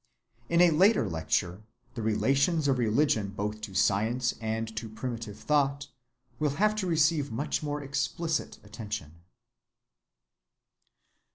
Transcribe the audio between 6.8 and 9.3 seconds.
receive much more explicit attention.